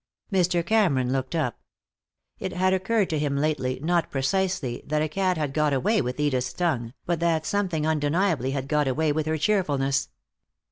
[0.33, 0.65] Mr.
[0.65, 1.59] Cameron looked up.
[2.39, 6.19] It had occurred to him lately, not precisely that a cat had got away with
[6.19, 10.09] Edith's tongue, but that something undeniably had got away with her cheerfulness.